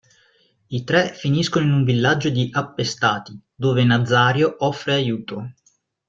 [0.69, 5.53] I tre finiscono in un villaggio di appestati, dove Nazario offre aiuto.